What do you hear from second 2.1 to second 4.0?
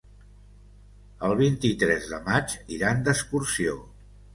de maig iran d'excursió.